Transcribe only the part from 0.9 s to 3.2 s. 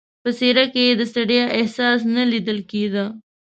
د ستړیا احساس نه لیدل کېده.